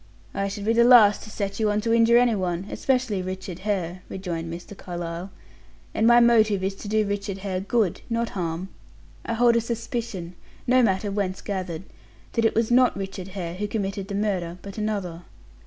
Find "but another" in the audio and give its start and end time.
14.63-15.21